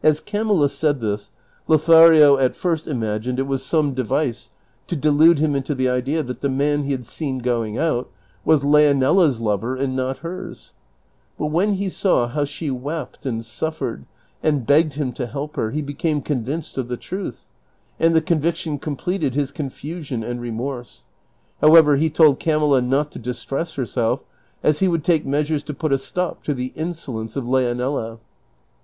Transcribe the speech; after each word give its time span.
As 0.00 0.20
Camilla 0.20 0.68
said 0.68 1.00
this 1.00 1.32
Lothario 1.66 2.36
at 2.38 2.54
first 2.54 2.86
imagined 2.86 3.40
it 3.40 3.48
was 3.48 3.64
some 3.64 3.94
device 3.94 4.48
294 4.86 4.86
DON 4.86 4.86
QUIXOTE. 4.86 4.86
to 4.86 4.96
delude 5.02 5.36
liim 5.50 5.56
into 5.56 5.74
the 5.74 5.90
idea 5.90 6.22
that 6.22 6.40
the 6.40 6.48
man 6.48 6.84
he 6.84 6.92
had 6.92 7.04
seen 7.04 7.38
going 7.40 7.76
out 7.76 8.08
was 8.44 8.62
Leonela's 8.62 9.40
lover 9.40 9.74
and 9.74 9.96
not 9.96 10.18
hers; 10.18 10.72
but 11.36 11.46
when 11.46 11.72
he 11.74 11.88
saw 11.88 12.28
liow 12.30 12.46
she 12.46 12.70
wept 12.70 13.26
and 13.26 13.44
suffered, 13.44 14.06
and 14.40 14.66
begged 14.66 14.92
him 14.94 15.12
to 15.14 15.26
help 15.26 15.56
her, 15.56 15.72
he 15.72 15.82
became 15.82 16.20
convinced 16.22 16.78
of 16.78 16.86
the 16.86 16.96
truth, 16.96 17.46
and 17.98 18.14
the 18.14 18.22
conviction 18.22 18.78
completed 18.78 19.34
his 19.34 19.50
contusion 19.50 20.22
and 20.22 20.40
remorse; 20.40 21.06
how 21.60 21.74
ever, 21.74 21.96
he 21.96 22.08
told 22.08 22.38
Camilla 22.38 22.80
not 22.80 23.10
to 23.10 23.18
distress 23.18 23.72
herself, 23.72 24.22
as 24.62 24.78
he 24.78 24.86
would 24.86 25.08
lake 25.08 25.26
meas 25.26 25.48
ures 25.48 25.64
to 25.64 25.74
put 25.74 25.92
a 25.92 25.98
stop 25.98 26.44
to 26.44 26.54
the 26.54 26.72
insolence 26.76 27.34
of 27.34 27.48
Leonela. 27.48 28.20